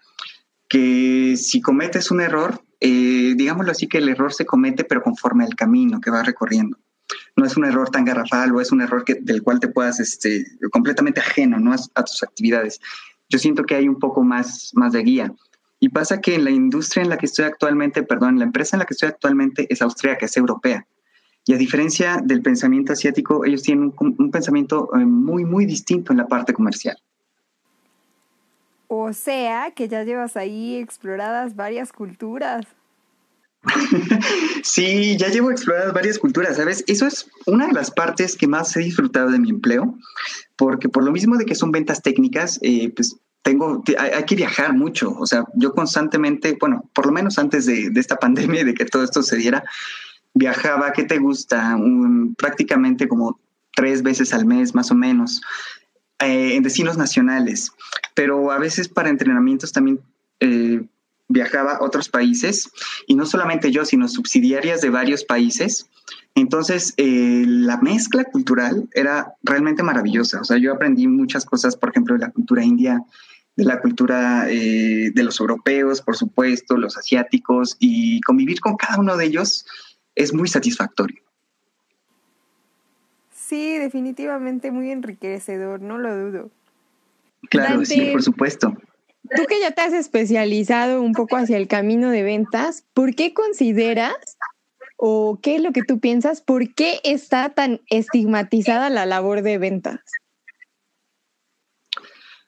que 0.69 1.37
si 1.37 1.61
cometes 1.61 2.11
un 2.11 2.21
error, 2.21 2.63
eh, 2.79 3.35
digámoslo 3.37 3.73
así, 3.73 3.89
que 3.89 3.99
el 3.99 4.09
error 4.09 4.33
se 4.33 4.47
comete, 4.47 4.85
pero 4.85 5.03
conforme 5.03 5.45
al 5.45 5.57
camino 5.57 6.01
que 6.01 6.11
vas 6.11 6.25
recorriendo. 6.25 6.79
No 7.37 7.45
es 7.45 7.57
un 7.57 7.65
error 7.65 7.91
tan 7.91 8.05
garrafal 8.05 8.55
o 8.55 8.61
es 8.61 8.71
un 8.71 8.81
error 8.81 9.05
del 9.05 9.43
cual 9.43 9.59
te 9.59 9.69
puedas, 9.69 9.99
este, 9.99 10.45
completamente 10.71 11.21
ajeno 11.21 11.59
¿no? 11.59 11.73
a, 11.73 12.05
tus 12.05 12.23
actividades. 12.23 12.81
Yo 13.31 13.39
siento 13.39 13.65
que 13.65 13.77
hay 13.77 13.89
un 13.89 13.99
poco 13.99 14.23
más, 14.23 14.73
más 14.75 14.93
de 14.93 15.03
guía. 15.03 15.33
Y 15.79 15.89
pasa 15.89 16.21
que 16.21 16.35
en 16.35 16.45
la 16.45 16.51
industria 16.51 17.03
en 17.03 17.09
la 17.09 17.17
que 17.17 17.25
estoy 17.25 17.47
actualmente, 17.47 18.03
perdón, 18.03 18.39
la 18.39 18.45
empresa 18.45 18.77
en 18.77 18.81
la 18.81 18.85
que 18.85 18.93
estoy 18.93 19.09
actualmente 19.09 19.67
es 19.71 19.81
austríaca, 19.81 20.27
es 20.27 20.37
europea. 20.37 20.87
Y 21.47 21.55
a 21.55 21.57
diferencia 21.57 22.21
del 22.23 22.43
pensamiento 22.43 22.93
asiático, 22.93 23.47
ellos 23.47 23.63
tienen 23.63 23.95
un, 23.99 24.31
pensamiento 24.31 24.91
eh, 24.95 24.99
muy, 24.99 25.45
muy 25.45 25.65
distinto 25.65 26.13
en 26.13 26.19
la 26.19 26.27
parte 26.27 26.53
comercial. 26.53 26.99
O 28.89 29.13
sea, 29.13 29.71
que 29.71 29.89
ya 29.89 30.03
llevas 30.03 30.37
ahí 30.37 30.77
exploradas 30.77 31.57
varias 31.57 31.93
culturas. 31.93 32.67
sí, 34.63 35.17
ya 35.19 35.29
llevo 35.29 35.51
exploradas 35.51 35.93
varias 35.93 36.19
culturas, 36.19 36.57
¿sabes? 36.57 36.83
Eso 36.87 37.07
es 37.07 37.29
una 37.47 37.67
de 37.67 37.73
las 37.73 37.91
partes 37.91 38.37
que 38.37 38.47
más 38.47 38.75
he 38.77 38.81
disfrutado 38.81 39.31
de 39.31 39.39
mi 39.39 39.51
empleo, 39.51 39.99
porque 40.57 40.89
por 40.89 41.05
lo 41.05 41.13
mismo 41.13 41.37
de 41.37 41.45
que 41.45 41.55
son 41.55 41.71
ventas 41.71 42.03
técnicas, 42.03 42.59
eh, 42.63 42.91
pues 42.95 43.17
tengo, 43.43 43.83
hay, 43.99 44.25
que 44.25 44.37
viajar 44.37 44.75
mucho. 44.75 45.15
O 45.19 45.27
sea, 45.27 45.45
yo 45.55 45.73
constantemente, 45.75 46.57
bueno, 46.59 46.89
por 46.95 47.07
lo 47.07 47.13
menos 47.13 47.39
antes 47.39 47.67
de, 47.67 47.91
esta 47.97 48.17
pandemia 48.21 48.63
y 48.63 48.65
de 48.65 48.75
que 48.75 48.87
todo 48.87 49.05
esto 49.05 49.23
se 49.23 49.37
diera, 49.37 49.65
viajaba, 50.35 50.93
¿qué 50.93 51.05
te 51.05 51.19
gusta? 51.19 51.77
prácticamente 52.39 53.09
como 53.09 53.41
tres 53.75 54.03
veces 54.03 54.33
al 54.33 54.47
mes, 54.47 54.75
más 54.75 54.91
o 54.91 54.95
menos, 54.95 55.41
eh, 56.21 56.57
en 56.57 56.63
destinos 56.63 56.97
nacionales. 56.97 57.73
Pero 58.15 58.51
a 58.53 58.59
veces 58.59 58.89
para 58.89 59.11
entrenamientos 59.11 59.73
también 59.73 60.01
eh, 60.41 60.83
viajaba 61.31 61.77
a 61.77 61.83
otros 61.83 62.09
países 62.09 62.71
y 63.07 63.15
no 63.15 63.25
solamente 63.25 63.71
yo, 63.71 63.85
sino 63.85 64.09
subsidiarias 64.09 64.81
de 64.81 64.91
varios 64.91 65.25
países. 65.25 65.89
Entonces, 66.35 66.93
eh, 66.97 67.45
la 67.47 67.79
mezcla 67.79 68.25
cultural 68.25 68.89
era 68.93 69.35
realmente 69.43 69.83
maravillosa. 69.83 70.41
O 70.41 70.45
sea, 70.45 70.59
yo 70.59 70.73
aprendí 70.73 71.07
muchas 71.07 71.45
cosas, 71.45 71.77
por 71.77 71.91
ejemplo, 71.91 72.15
de 72.15 72.21
la 72.21 72.31
cultura 72.31 72.65
india, 72.65 73.03
de 73.57 73.65
la 73.65 73.81
cultura 73.81 74.47
eh, 74.51 75.11
de 75.15 75.23
los 75.23 75.41
europeos, 75.41 76.03
por 76.03 76.17
supuesto, 76.17 76.77
los 76.77 76.97
asiáticos, 76.97 77.77
y 77.79 78.21
convivir 78.23 78.61
con 78.61 78.77
cada 78.77 78.99
uno 78.99 79.17
de 79.17 79.27
ellos 79.27 79.65
es 80.17 80.35
muy 80.35 80.49
satisfactorio. 80.49 81.23
Sí, 83.33 83.79
definitivamente 83.79 84.71
muy 84.71 84.91
enriquecedor, 84.91 85.81
no 85.81 85.99
lo 85.99 86.17
dudo. 86.17 86.51
Claro, 87.49 87.85
sí, 87.85 88.11
por 88.13 88.23
supuesto. 88.23 88.77
Tú 89.37 89.47
que 89.47 89.61
ya 89.61 89.71
te 89.71 89.83
has 89.83 89.93
especializado 89.93 91.03
un 91.03 91.13
poco 91.13 91.37
hacia 91.37 91.57
el 91.57 91.69
camino 91.69 92.11
de 92.11 92.23
ventas, 92.23 92.85
¿por 92.95 93.15
qué 93.15 93.33
consideras 93.33 94.15
o 94.97 95.39
qué 95.43 95.57
es 95.57 95.63
lo 95.63 95.73
que 95.73 95.83
tú 95.83 96.01
piensas, 96.01 96.41
por 96.41 96.75
qué 96.75 97.01
está 97.05 97.51
tan 97.51 97.81
estigmatizada 97.89 98.91
la 98.91 99.07
labor 99.07 99.43
de 99.43 99.59
ventas? 99.59 100.01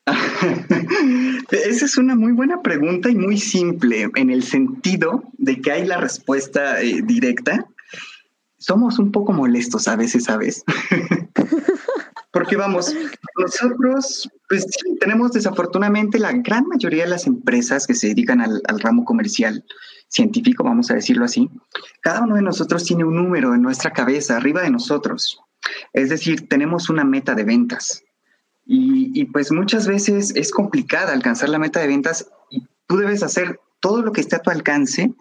Esa 1.51 1.85
es 1.85 1.97
una 1.97 2.17
muy 2.17 2.33
buena 2.33 2.61
pregunta 2.63 3.09
y 3.09 3.15
muy 3.15 3.39
simple 3.39 4.11
en 4.17 4.31
el 4.31 4.43
sentido 4.43 5.23
de 5.39 5.61
que 5.61 5.71
hay 5.71 5.87
la 5.87 5.99
respuesta 5.99 6.83
eh, 6.83 7.03
directa. 7.05 7.67
Somos 8.59 8.99
un 8.99 9.13
poco 9.13 9.33
molestos 9.33 9.87
a 9.87 9.97
veces, 9.97 10.25
¿sabes? 10.25 10.65
Porque 12.33 12.57
vamos, 12.57 12.95
nosotros 13.39 14.29
pues 14.49 14.67
tenemos 15.01 15.33
desafortunadamente 15.33 16.19
la 16.19 16.33
gran 16.33 16.67
mayoría 16.67 17.05
de 17.05 17.11
las 17.11 17.27
empresas 17.27 17.87
que 17.87 17.95
se 17.95 18.09
dedican 18.09 18.41
al, 18.41 18.63
ramo 18.81 19.05
comercial 19.05 19.65
científico, 20.09 20.65
vamos 20.65 20.91
a 20.91 20.95
decirlo 20.95 21.25
así, 21.25 21.49
cada 22.01 22.23
uno 22.23 22.37
de 22.37 22.43
nosotros 22.43 22.85
tiene 22.85 23.05
un 23.05 23.15
número 23.15 23.55
en 23.55 23.63
nuestra 23.63 23.93
cabeza, 23.93 24.37
arriba 24.37 24.63
de 24.63 24.71
nosotros. 24.71 25.41
Es 25.93 26.09
decir, 26.09 26.49
tenemos 26.49 26.91
una 26.91 27.05
meta 27.05 27.35
de 27.35 27.45
ventas. 27.45 28.03
Y, 28.65 29.11
y, 29.19 29.25
pues 29.27 29.51
muchas 29.51 29.87
veces 29.87 30.33
es 30.37 30.51
complicada 30.53 31.13
alcanzar 31.13 31.49
la 31.49 31.59
meta 31.59 31.81
de 31.81 31.89
ventas 31.89 32.31
y 32.49 32.67
tú 32.87 32.97
debes 32.97 33.23
hacer 33.23 33.59
todo 33.81 34.03
lo 34.03 34.13
que 34.13 34.21
esté 34.21 34.37
a 34.37 34.43
tu 34.43 34.51
alcance 34.51 35.13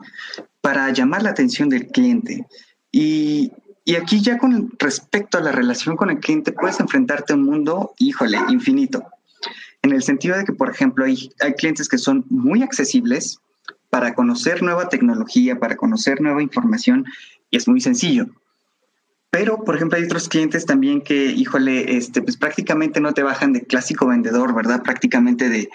para 0.61 0.91
llamar 0.91 1.23
la 1.23 1.31
atención 1.31 1.69
del 1.69 1.87
cliente. 1.87 2.45
Y, 2.91 3.51
y 3.83 3.95
aquí 3.95 4.21
ya 4.21 4.37
con 4.37 4.71
respecto 4.79 5.37
a 5.37 5.41
la 5.41 5.51
relación 5.51 5.95
con 5.95 6.09
el 6.09 6.19
cliente, 6.19 6.51
puedes 6.51 6.79
enfrentarte 6.79 7.33
a 7.33 7.35
un 7.35 7.43
mundo, 7.43 7.93
híjole, 7.97 8.37
infinito. 8.49 9.03
En 9.81 9.91
el 9.91 10.03
sentido 10.03 10.37
de 10.37 10.43
que, 10.43 10.53
por 10.53 10.69
ejemplo, 10.69 11.05
hay, 11.05 11.31
hay 11.39 11.53
clientes 11.53 11.89
que 11.89 11.97
son 11.97 12.25
muy 12.29 12.61
accesibles 12.61 13.39
para 13.89 14.13
conocer 14.13 14.61
nueva 14.61 14.89
tecnología, 14.89 15.59
para 15.59 15.75
conocer 15.75 16.21
nueva 16.21 16.43
información, 16.43 17.05
y 17.49 17.57
es 17.57 17.67
muy 17.67 17.81
sencillo. 17.81 18.27
Pero, 19.31 19.63
por 19.63 19.77
ejemplo, 19.77 19.97
hay 19.97 20.03
otros 20.03 20.27
clientes 20.27 20.65
también 20.65 20.99
que, 20.99 21.27
híjole, 21.27 21.95
este, 21.95 22.21
pues 22.21 22.35
prácticamente 22.35 22.99
no 22.99 23.13
te 23.13 23.23
bajan 23.23 23.53
de 23.53 23.61
clásico 23.61 24.07
vendedor, 24.07 24.53
¿verdad? 24.53 24.83
Prácticamente 24.83 25.47
de, 25.47 25.69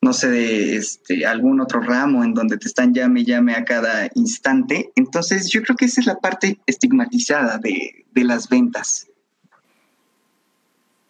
no 0.00 0.14
sé, 0.14 0.30
de 0.30 0.76
este, 0.76 1.26
algún 1.26 1.60
otro 1.60 1.82
ramo 1.82 2.24
en 2.24 2.32
donde 2.32 2.56
te 2.56 2.66
están 2.66 2.94
llame 2.94 3.24
llame 3.24 3.54
a 3.54 3.66
cada 3.66 4.08
instante. 4.14 4.92
Entonces, 4.96 5.50
yo 5.50 5.62
creo 5.62 5.76
que 5.76 5.84
esa 5.84 6.00
es 6.00 6.06
la 6.06 6.20
parte 6.20 6.58
estigmatizada 6.64 7.58
de, 7.58 8.06
de 8.12 8.24
las 8.24 8.48
ventas. 8.48 9.08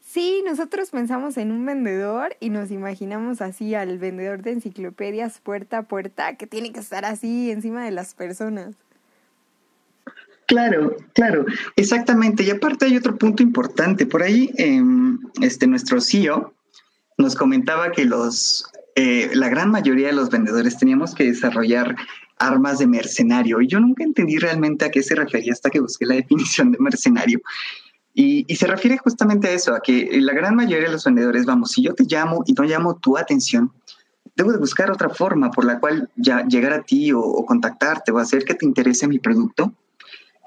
Sí, 0.04 0.42
nosotros 0.44 0.90
pensamos 0.90 1.36
en 1.36 1.52
un 1.52 1.64
vendedor 1.64 2.36
y 2.40 2.50
nos 2.50 2.72
imaginamos 2.72 3.40
así 3.40 3.76
al 3.76 3.98
vendedor 3.98 4.42
de 4.42 4.50
enciclopedias 4.50 5.38
puerta 5.38 5.78
a 5.78 5.82
puerta 5.84 6.34
que 6.34 6.48
tiene 6.48 6.72
que 6.72 6.80
estar 6.80 7.04
así 7.04 7.52
encima 7.52 7.84
de 7.84 7.92
las 7.92 8.14
personas. 8.14 8.74
Claro, 10.52 10.94
claro, 11.14 11.46
exactamente. 11.76 12.42
Y 12.42 12.50
aparte 12.50 12.84
hay 12.84 12.94
otro 12.94 13.16
punto 13.16 13.42
importante. 13.42 14.04
Por 14.04 14.22
ahí, 14.22 14.50
em, 14.58 15.18
este, 15.40 15.66
nuestro 15.66 15.98
CEO 15.98 16.52
nos 17.16 17.36
comentaba 17.36 17.90
que 17.90 18.04
los, 18.04 18.66
eh, 18.94 19.30
la 19.32 19.48
gran 19.48 19.70
mayoría 19.70 20.08
de 20.08 20.12
los 20.12 20.28
vendedores 20.28 20.76
teníamos 20.76 21.14
que 21.14 21.24
desarrollar 21.24 21.96
armas 22.36 22.80
de 22.80 22.86
mercenario. 22.86 23.62
Y 23.62 23.66
yo 23.66 23.80
nunca 23.80 24.04
entendí 24.04 24.36
realmente 24.36 24.84
a 24.84 24.90
qué 24.90 25.02
se 25.02 25.14
refería 25.14 25.54
hasta 25.54 25.70
que 25.70 25.80
busqué 25.80 26.04
la 26.04 26.16
definición 26.22 26.70
de 26.70 26.78
mercenario. 26.80 27.40
Y, 28.12 28.44
y, 28.46 28.56
se 28.56 28.66
refiere 28.66 28.98
justamente 28.98 29.48
a 29.48 29.52
eso, 29.52 29.74
a 29.74 29.80
que 29.80 30.20
la 30.20 30.34
gran 30.34 30.54
mayoría 30.54 30.88
de 30.88 30.92
los 30.92 31.06
vendedores, 31.06 31.46
vamos, 31.46 31.70
si 31.70 31.82
yo 31.82 31.94
te 31.94 32.04
llamo 32.04 32.44
y 32.44 32.52
no 32.52 32.64
llamo 32.64 32.96
tu 32.96 33.16
atención, 33.16 33.72
debo 34.36 34.52
de 34.52 34.58
buscar 34.58 34.90
otra 34.90 35.08
forma 35.08 35.50
por 35.50 35.64
la 35.64 35.80
cual 35.80 36.10
ya 36.16 36.44
llegar 36.46 36.74
a 36.74 36.82
ti 36.82 37.10
o, 37.10 37.20
o 37.20 37.46
contactarte 37.46 38.12
o 38.12 38.18
hacer 38.18 38.44
que 38.44 38.52
te 38.52 38.66
interese 38.66 39.08
mi 39.08 39.18
producto 39.18 39.72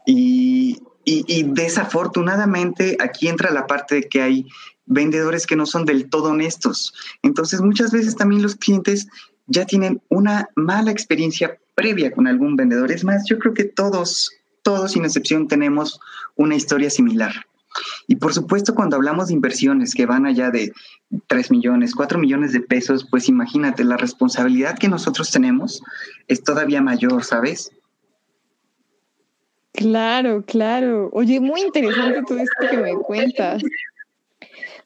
y, 0.05 0.81
desafortunadamente 1.05 2.97
aquí 2.99 3.27
entra 3.27 3.51
la 3.51 3.67
parte 3.67 3.95
de 3.95 4.03
que 4.09 4.23
hay 4.23 4.47
vendedores 4.87 5.45
que 5.45 5.55
no 5.55 5.67
son 5.67 5.85
del 5.85 6.09
todo 6.09 6.29
honestos. 6.29 6.93
Entonces 7.21 7.61
muchas 7.61 7.91
veces 7.91 8.15
también 8.15 8.41
los 8.41 8.55
clientes 8.55 9.07
ya 9.45 9.65
tienen 9.65 10.01
una 10.09 10.49
mala 10.55 10.91
experiencia 10.91 11.59
previa 11.75 12.11
con 12.11 12.25
algún 12.27 12.55
vendedor. 12.55 12.91
Es 12.91 13.03
más, 13.03 13.23
yo 13.29 13.37
creo 13.37 13.53
que 13.53 13.65
todos, 13.65 14.31
todos 14.63 14.93
sin 14.93 15.05
excepción 15.05 15.47
tenemos 15.47 15.99
una 16.35 16.55
historia 16.55 16.89
similar. 16.89 17.33
Y 18.07 18.15
por 18.15 18.33
supuesto, 18.33 18.73
cuando 18.73 18.95
hablamos 18.95 19.27
de 19.27 19.33
inversiones 19.33 19.93
que 19.93 20.05
van 20.05 20.25
allá 20.25 20.49
de 20.49 20.73
3 21.27 21.51
millones, 21.51 21.93
4 21.93 22.17
millones 22.19 22.53
de 22.53 22.61
pesos, 22.61 23.05
pues 23.09 23.27
imagínate, 23.27 23.83
la 23.83 23.97
responsabilidad 23.97 24.77
que 24.77 24.87
nosotros 24.87 25.31
tenemos 25.31 25.81
es 26.27 26.43
todavía 26.43 26.81
mayor, 26.81 27.23
¿sabes? 27.23 27.71
Claro, 29.75 30.43
claro. 30.45 31.09
Oye, 31.11 31.39
muy 31.39 31.61
interesante 31.61 32.21
todo 32.27 32.39
esto 32.39 32.67
que 32.69 32.77
me 32.77 32.95
cuentas. 32.95 33.61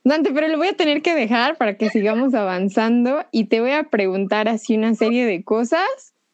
Dante, 0.04 0.32
pero 0.32 0.48
lo 0.48 0.58
voy 0.58 0.70
a 0.70 0.78
tener 0.78 1.02
que 1.02 1.14
dejar 1.14 1.58
para 1.58 1.78
que 1.78 1.90
sigamos 1.90 2.34
avanzando 2.34 3.26
y 3.32 3.46
te 3.46 3.62
voy 3.62 3.72
a 3.72 3.84
preguntar 3.84 4.48
así 4.48 4.76
una 4.76 4.96
serie 4.96 5.26
de 5.26 5.44
cosas. 5.44 5.88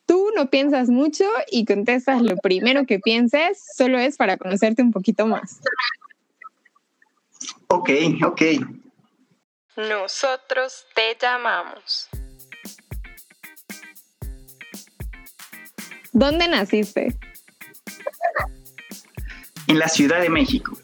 Tú 0.06 0.30
no 0.36 0.50
piensas 0.50 0.90
mucho 0.90 1.26
y 1.52 1.66
contestas 1.66 2.22
lo 2.22 2.38
primero 2.38 2.86
que 2.86 3.00
pienses, 3.00 3.62
solo 3.76 3.98
es 3.98 4.18
para 4.18 4.38
conocerte 4.38 4.82
un 4.82 4.92
poquito 4.92 5.26
más. 5.26 5.60
Ok, 7.68 7.90
ok. 8.24 8.42
Nosotros 9.76 10.86
te 10.94 11.18
llamamos. 11.20 12.08
¿Dónde 16.14 16.48
naciste? 16.48 17.18
En 19.68 19.80
la 19.80 19.88
Ciudad 19.88 20.22
de 20.22 20.30
México. 20.30 20.78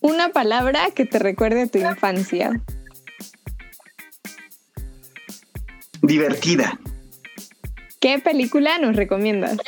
Una 0.00 0.30
palabra 0.30 0.90
que 0.94 1.04
te 1.04 1.18
recuerde 1.18 1.62
a 1.62 1.66
tu 1.66 1.78
infancia. 1.78 2.60
Divertida. 6.02 6.78
¿Qué 8.00 8.18
película 8.18 8.78
nos 8.78 8.94
recomiendas? 8.94 9.58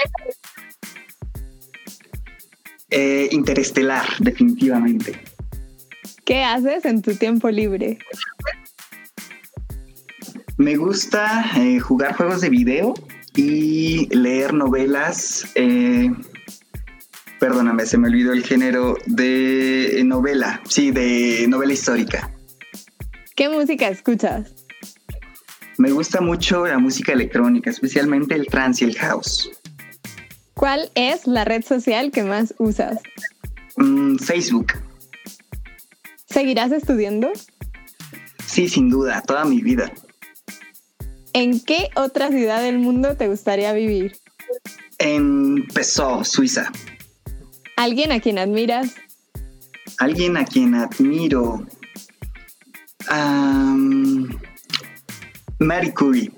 Eh, 2.91 3.29
interestelar, 3.33 4.07
definitivamente. 4.21 5.21
¿Qué 6.25 6.43
haces 6.45 6.85
en 6.85 7.03
tu 7.03 7.15
tiempo 7.15 7.51
libre? 7.51 7.99
Me 10.57 10.77
gusta 10.77 11.51
eh, 11.57 11.81
jugar 11.81 12.15
juegos 12.15 12.41
de 12.41 12.51
video 12.51 12.95
y 13.35 14.07
leer 14.15 14.55
novelas. 14.55 15.51
Eh, 15.55 16.11
perdóname, 17.41 17.87
se 17.87 17.99
me 17.99 18.09
olvidó 18.09 18.33
el 18.33 18.45
género 18.45 18.97
de 19.07 20.03
novela. 20.05 20.61
Sí, 20.69 20.93
de 20.93 21.47
novela 21.49 21.73
histórica. 21.73 22.31
¿Qué 23.35 23.49
música 23.49 23.89
escuchas? 23.89 24.55
Me 25.79 25.91
gusta 25.91 26.21
mucho 26.21 26.67
la 26.67 26.79
música 26.79 27.13
electrónica, 27.13 27.71
especialmente 27.71 28.35
el 28.35 28.47
trance 28.47 28.85
y 28.85 28.89
el 28.89 28.99
house. 28.99 29.51
¿Cuál 30.55 30.91
es 30.95 31.27
la 31.27 31.47
red 31.47 31.65
social 31.65 32.11
que 32.11 32.23
más 32.23 32.55
usas? 32.59 32.99
Mm, 33.77 34.17
Facebook. 34.19 34.75
¿Seguirás 36.27 36.71
estudiando? 36.71 37.33
Sí, 38.47 38.69
sin 38.69 38.91
duda, 38.91 39.23
toda 39.23 39.47
mi 39.47 39.63
vida. 39.63 39.91
¿En 41.33 41.61
qué 41.61 41.89
otra 41.97 42.29
ciudad 42.29 42.63
del 42.63 42.79
mundo 42.79 43.17
te 43.17 43.29
gustaría 43.29 43.73
vivir? 43.73 44.19
En 44.99 45.67
Pesó, 45.69 46.23
Suiza. 46.25 46.71
¿Alguien 47.81 48.13
a 48.13 48.21
quien 48.21 48.39
admiras? 48.39 48.95
Alguien 49.97 50.37
a 50.37 50.45
quien 50.45 50.75
admiro. 50.75 51.67
Marie 55.59 55.95
Curie. 55.95 56.31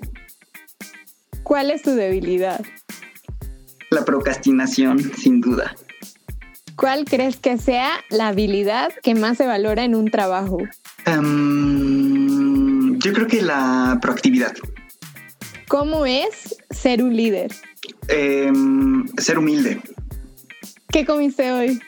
¿Cuál 1.43 1.71
es 1.71 1.81
tu 1.81 1.91
debilidad? 1.91 2.63
La 3.89 4.05
procrastinación, 4.05 4.99
sin 5.17 5.41
duda. 5.41 5.75
¿Cuál 6.77 7.03
crees 7.03 7.35
que 7.35 7.57
sea 7.57 7.91
la 8.09 8.29
habilidad 8.29 8.93
que 9.03 9.13
más 9.13 9.35
se 9.35 9.45
valora 9.45 9.83
en 9.83 9.95
un 9.95 10.09
trabajo? 10.09 10.59
yo 13.03 13.11
creo 13.11 13.27
que 13.27 13.41
la 13.41 13.99
proactividad. 14.01 14.53
¿Cómo 15.67 16.05
es 16.05 16.55
ser 16.69 17.03
un 17.03 17.17
líder? 17.17 17.51
Em, 18.07 19.05
ser 19.17 19.37
humilde. 19.37 19.81
¿Qué 20.93 21.05
comiste 21.05 21.51
hoy? 21.51 21.81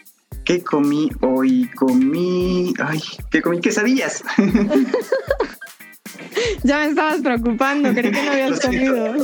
¿Qué 0.45 0.63
comí 0.63 1.11
hoy? 1.21 1.69
Comí. 1.75 2.73
Ay, 2.83 2.99
¿qué 3.29 3.39
comí? 3.39 3.61
Quesadillas. 3.61 4.23
ya 6.63 6.79
me 6.79 6.87
estabas 6.87 7.21
preocupando, 7.21 7.93
creí 7.93 8.11
que 8.11 8.23
no 8.23 8.31
habías 8.31 8.59
comido. 8.59 9.15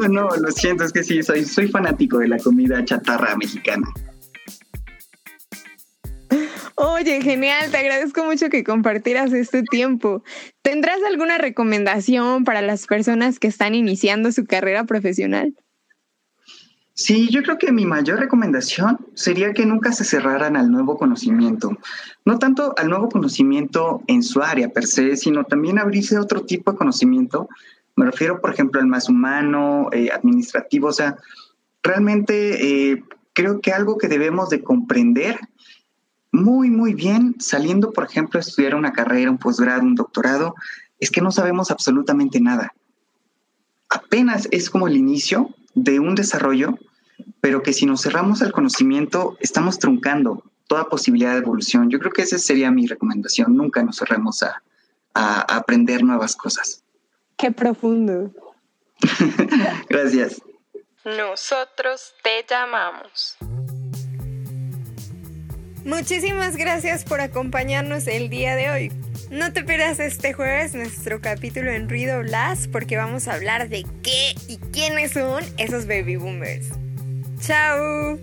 no, 0.00 0.08
no, 0.08 0.28
lo 0.36 0.50
siento, 0.52 0.84
es 0.84 0.92
que 0.92 1.04
sí, 1.04 1.22
soy, 1.22 1.44
soy 1.44 1.68
fanático 1.68 2.20
de 2.20 2.28
la 2.28 2.38
comida 2.38 2.82
chatarra 2.82 3.36
mexicana. 3.36 3.86
Oye, 6.76 7.20
genial, 7.20 7.70
te 7.70 7.76
agradezco 7.76 8.24
mucho 8.24 8.48
que 8.48 8.64
compartieras 8.64 9.34
este 9.34 9.64
tiempo. 9.64 10.22
¿Tendrás 10.62 11.00
alguna 11.06 11.36
recomendación 11.36 12.44
para 12.44 12.62
las 12.62 12.86
personas 12.86 13.38
que 13.38 13.48
están 13.48 13.74
iniciando 13.74 14.32
su 14.32 14.46
carrera 14.46 14.84
profesional? 14.84 15.54
Sí, 16.98 17.28
yo 17.30 17.44
creo 17.44 17.58
que 17.58 17.70
mi 17.70 17.86
mayor 17.86 18.18
recomendación 18.18 18.98
sería 19.14 19.52
que 19.52 19.64
nunca 19.64 19.92
se 19.92 20.02
cerraran 20.02 20.56
al 20.56 20.68
nuevo 20.68 20.98
conocimiento. 20.98 21.78
No 22.24 22.40
tanto 22.40 22.74
al 22.76 22.88
nuevo 22.88 23.08
conocimiento 23.08 24.02
en 24.08 24.24
su 24.24 24.42
área 24.42 24.70
per 24.70 24.84
se, 24.84 25.14
sino 25.16 25.44
también 25.44 25.78
abrirse 25.78 26.16
a 26.16 26.20
otro 26.20 26.42
tipo 26.42 26.72
de 26.72 26.76
conocimiento. 26.76 27.48
Me 27.94 28.04
refiero, 28.04 28.40
por 28.40 28.52
ejemplo, 28.52 28.80
al 28.80 28.88
más 28.88 29.08
humano, 29.08 29.90
eh, 29.92 30.10
administrativo. 30.12 30.88
O 30.88 30.92
sea, 30.92 31.16
realmente 31.84 32.90
eh, 32.90 33.04
creo 33.32 33.60
que 33.60 33.70
algo 33.70 33.96
que 33.96 34.08
debemos 34.08 34.50
de 34.50 34.64
comprender 34.64 35.38
muy, 36.32 36.68
muy 36.68 36.94
bien 36.94 37.36
saliendo, 37.38 37.92
por 37.92 38.06
ejemplo, 38.06 38.38
a 38.38 38.42
estudiar 38.42 38.74
una 38.74 38.92
carrera, 38.92 39.30
un 39.30 39.38
posgrado, 39.38 39.82
un 39.82 39.94
doctorado, 39.94 40.56
es 40.98 41.12
que 41.12 41.20
no 41.20 41.30
sabemos 41.30 41.70
absolutamente 41.70 42.40
nada. 42.40 42.74
Apenas 43.88 44.48
es 44.50 44.68
como 44.68 44.88
el 44.88 44.96
inicio 44.96 45.54
de 45.74 46.00
un 46.00 46.14
desarrollo, 46.14 46.78
pero 47.40 47.62
que 47.62 47.72
si 47.72 47.86
nos 47.86 48.02
cerramos 48.02 48.42
al 48.42 48.52
conocimiento, 48.52 49.36
estamos 49.40 49.78
truncando 49.78 50.42
toda 50.66 50.88
posibilidad 50.88 51.32
de 51.32 51.38
evolución. 51.38 51.90
Yo 51.90 51.98
creo 51.98 52.12
que 52.12 52.22
esa 52.22 52.38
sería 52.38 52.70
mi 52.70 52.86
recomendación. 52.86 53.56
Nunca 53.56 53.82
nos 53.82 53.96
cerremos 53.98 54.42
a, 54.42 54.62
a 55.14 55.56
aprender 55.56 56.02
nuevas 56.02 56.36
cosas. 56.36 56.82
Qué 57.36 57.50
profundo. 57.50 58.32
Gracias. 59.88 60.42
Nosotros 61.04 62.12
te 62.22 62.44
llamamos. 62.48 63.36
Muchísimas 65.84 66.56
gracias 66.56 67.04
por 67.04 67.20
acompañarnos 67.20 68.06
el 68.06 68.28
día 68.28 68.56
de 68.56 68.70
hoy. 68.70 68.92
No 69.30 69.52
te 69.52 69.62
pierdas 69.64 70.00
este 70.00 70.32
jueves 70.32 70.74
nuestro 70.74 71.20
capítulo 71.20 71.70
en 71.70 71.88
Ruido 71.88 72.20
Blast 72.20 72.70
porque 72.70 72.96
vamos 72.96 73.28
a 73.28 73.34
hablar 73.34 73.68
de 73.68 73.84
qué 74.02 74.34
y 74.48 74.58
quiénes 74.72 75.12
son 75.12 75.44
esos 75.56 75.86
baby 75.86 76.16
boomers. 76.16 76.68
¡Chao! 77.40 78.18